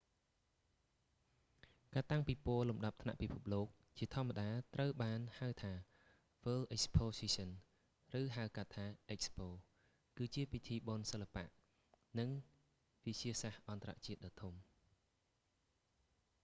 [1.93, 3.67] ការតាំងពិព័រណ៍លំដាប់ពិភពលោក
[3.97, 5.73] ជាធម្មតាត្រូវបានហៅថា
[6.43, 7.49] world exposition
[8.19, 9.47] ឬហៅកាត់ថា expo
[10.17, 11.45] គឺជាពិធីបុណ្យសិល្បៈ
[12.19, 12.29] និង
[13.05, 14.53] វិទ្យាសាស្ត្រអន្តរជាតិដ៏ធំ